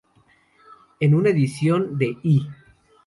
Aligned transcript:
En 0.99 1.13
una 1.13 1.29
edición 1.29 1.95
de 1.99 2.17
"E! 2.23 2.39